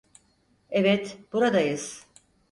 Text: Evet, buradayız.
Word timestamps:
Evet, 0.69 1.17
buradayız. 1.33 2.07